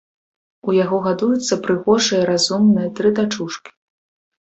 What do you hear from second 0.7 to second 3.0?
яго гадуюцца прыгожыя, разумныя